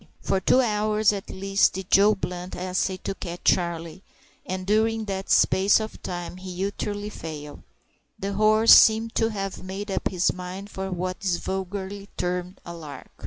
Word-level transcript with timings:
For 0.19 0.39
two 0.39 0.61
hours 0.61 1.13
at 1.13 1.29
least 1.29 1.73
did 1.73 1.91
Joe 1.91 2.15
Blunt 2.15 2.55
essay 2.55 2.97
to 3.03 3.13
catch 3.13 3.43
Charlie, 3.43 4.01
and 4.47 4.65
during 4.65 5.05
that 5.05 5.29
space 5.29 5.79
of 5.79 6.01
time 6.01 6.37
he 6.37 6.65
utterly 6.65 7.11
failed 7.11 7.61
The 8.17 8.33
horse 8.33 8.73
seemed 8.73 9.13
to 9.13 9.29
have 9.29 9.61
made 9.63 9.91
up 9.91 10.07
his 10.07 10.33
mind 10.33 10.71
for 10.71 10.89
what 10.91 11.17
is 11.21 11.37
vulgarly 11.37 12.09
termed 12.17 12.59
"a 12.65 12.73
lark." 12.73 13.11